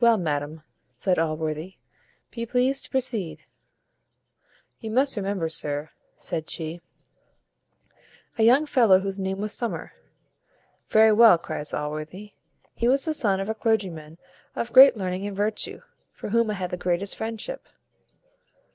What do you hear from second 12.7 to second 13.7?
"he was the son of a